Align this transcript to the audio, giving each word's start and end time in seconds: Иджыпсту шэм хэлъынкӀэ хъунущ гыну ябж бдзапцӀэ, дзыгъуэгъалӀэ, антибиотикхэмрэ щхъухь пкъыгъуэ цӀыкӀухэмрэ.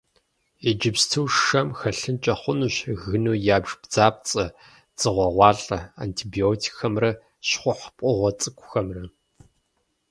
Иджыпсту 0.69 1.23
шэм 1.41 1.69
хэлъынкӀэ 1.79 2.33
хъунущ 2.41 2.77
гыну 3.03 3.41
ябж 3.55 3.69
бдзапцӀэ, 3.81 4.45
дзыгъуэгъалӀэ, 4.95 5.79
антибиотикхэмрэ 6.03 7.11
щхъухь 7.47 7.85
пкъыгъуэ 7.95 8.31
цӀыкӀухэмрэ. 8.39 9.03